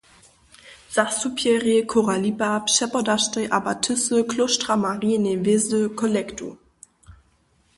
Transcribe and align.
Zastupjerjej 0.93 1.81
chóra 1.89 2.15
Lipa 2.23 2.51
přepodaštaj 2.69 3.45
abatisy 3.57 4.17
klóštra 4.29 4.75
Marijineje 4.85 5.37
hwězdy 5.41 5.79
kolektu. 5.99 6.47